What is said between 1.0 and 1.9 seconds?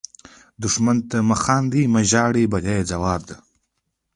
ته مه خاندئ،